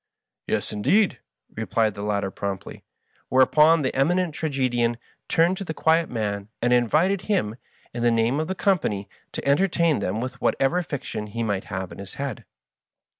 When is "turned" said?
5.27-5.57